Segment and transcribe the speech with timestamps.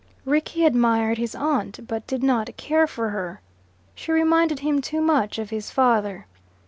[0.25, 3.39] Rickie admired his aunt, but did not care for her.
[3.93, 6.25] She reminded him too much of his father.